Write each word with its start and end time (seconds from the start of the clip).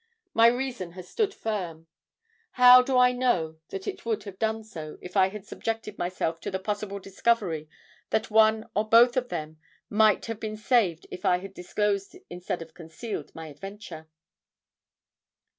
My 0.33 0.47
reason 0.47 0.93
has 0.93 1.07
stood 1.07 1.31
firm; 1.31 1.85
how 2.53 2.81
do 2.81 2.97
I 2.97 3.11
know 3.11 3.57
that 3.69 3.85
it 3.87 4.03
would 4.03 4.23
have 4.23 4.39
done 4.39 4.63
so 4.63 4.97
if 4.99 5.15
I 5.15 5.29
had 5.29 5.45
subjected 5.45 5.99
myself 5.99 6.39
to 6.39 6.49
the 6.49 6.57
possible 6.57 6.97
discovery 6.97 7.69
that 8.09 8.31
one 8.31 8.67
or 8.75 8.89
both 8.89 9.15
of 9.15 9.29
them 9.29 9.59
might 9.91 10.25
have 10.25 10.39
been 10.39 10.57
saved 10.57 11.05
if 11.11 11.23
I 11.23 11.37
had 11.37 11.53
disclosed 11.53 12.15
instead 12.31 12.63
of 12.63 12.73
concealed 12.73 13.35
my 13.35 13.45
adventure." 13.49 14.07